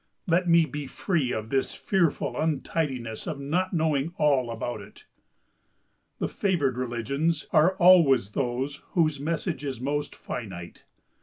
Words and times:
Let 0.25 0.49
me 0.49 0.65
be 0.65 0.87
free 0.87 1.31
of 1.31 1.51
this 1.51 1.75
fearful 1.75 2.35
untidiness 2.35 3.27
of 3.27 3.39
not 3.39 3.71
knowing 3.71 4.15
all 4.17 4.49
about 4.49 4.81
it!" 4.81 5.05
The 6.17 6.27
favoured 6.27 6.75
religions 6.75 7.45
are 7.51 7.75
always 7.77 8.31
those 8.31 8.77
whose 8.93 9.19
message 9.19 9.63
is 9.63 9.79
most 9.79 10.15
finite. 10.15 10.85